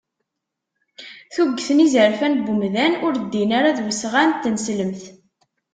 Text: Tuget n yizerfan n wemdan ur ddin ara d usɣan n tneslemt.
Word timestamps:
Tuget 1.33 1.69
n 1.73 1.79
yizerfan 1.83 2.33
n 2.39 2.43
wemdan 2.47 2.93
ur 3.05 3.13
ddin 3.23 3.51
ara 3.57 3.77
d 3.77 3.79
usɣan 3.91 4.29
n 4.33 4.39
tneslemt. 4.43 5.03